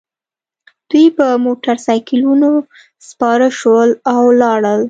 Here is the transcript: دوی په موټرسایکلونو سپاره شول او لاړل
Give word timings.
دوی 0.89 1.05
په 1.17 1.25
موټرسایکلونو 1.45 2.51
سپاره 3.09 3.47
شول 3.59 3.89
او 4.13 4.21
لاړل 4.41 4.79